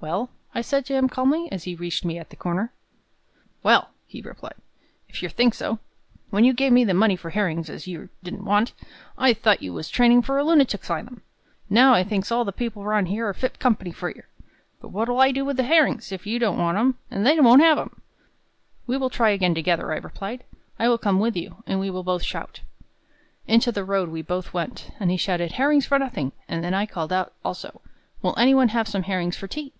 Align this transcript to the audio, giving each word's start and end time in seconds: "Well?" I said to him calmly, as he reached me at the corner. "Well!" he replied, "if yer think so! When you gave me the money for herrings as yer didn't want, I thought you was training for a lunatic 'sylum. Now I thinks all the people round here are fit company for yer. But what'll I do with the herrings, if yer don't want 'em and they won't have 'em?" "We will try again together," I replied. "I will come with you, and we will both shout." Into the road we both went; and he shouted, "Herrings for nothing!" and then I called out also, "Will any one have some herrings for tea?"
"Well?" 0.00 0.30
I 0.54 0.60
said 0.62 0.86
to 0.86 0.94
him 0.94 1.08
calmly, 1.08 1.50
as 1.50 1.64
he 1.64 1.74
reached 1.74 2.04
me 2.04 2.18
at 2.20 2.30
the 2.30 2.36
corner. 2.36 2.72
"Well!" 3.64 3.88
he 4.06 4.20
replied, 4.22 4.54
"if 5.08 5.20
yer 5.24 5.28
think 5.28 5.54
so! 5.54 5.80
When 6.30 6.44
you 6.44 6.52
gave 6.52 6.70
me 6.70 6.84
the 6.84 6.94
money 6.94 7.16
for 7.16 7.30
herrings 7.30 7.68
as 7.68 7.88
yer 7.88 8.08
didn't 8.22 8.44
want, 8.44 8.72
I 9.18 9.34
thought 9.34 9.60
you 9.60 9.72
was 9.72 9.88
training 9.88 10.22
for 10.22 10.38
a 10.38 10.44
lunatic 10.44 10.84
'sylum. 10.84 11.22
Now 11.68 11.94
I 11.94 12.04
thinks 12.04 12.30
all 12.30 12.44
the 12.44 12.52
people 12.52 12.84
round 12.84 13.08
here 13.08 13.26
are 13.26 13.34
fit 13.34 13.58
company 13.58 13.90
for 13.90 14.08
yer. 14.08 14.28
But 14.80 14.90
what'll 14.90 15.20
I 15.20 15.32
do 15.32 15.44
with 15.44 15.56
the 15.56 15.64
herrings, 15.64 16.12
if 16.12 16.28
yer 16.28 16.38
don't 16.38 16.58
want 16.60 16.78
'em 16.78 16.96
and 17.10 17.26
they 17.26 17.40
won't 17.40 17.62
have 17.62 17.76
'em?" 17.76 18.00
"We 18.86 18.96
will 18.96 19.10
try 19.10 19.30
again 19.30 19.52
together," 19.56 19.90
I 19.92 19.96
replied. 19.96 20.44
"I 20.78 20.88
will 20.88 20.98
come 20.98 21.18
with 21.18 21.36
you, 21.36 21.64
and 21.66 21.80
we 21.80 21.90
will 21.90 22.04
both 22.04 22.22
shout." 22.22 22.60
Into 23.48 23.72
the 23.72 23.84
road 23.84 24.10
we 24.10 24.22
both 24.22 24.54
went; 24.54 24.92
and 25.00 25.10
he 25.10 25.16
shouted, 25.16 25.50
"Herrings 25.52 25.86
for 25.86 25.98
nothing!" 25.98 26.30
and 26.46 26.62
then 26.62 26.72
I 26.72 26.86
called 26.86 27.12
out 27.12 27.32
also, 27.44 27.80
"Will 28.22 28.38
any 28.38 28.54
one 28.54 28.68
have 28.68 28.86
some 28.86 29.02
herrings 29.02 29.34
for 29.36 29.48
tea?" 29.48 29.72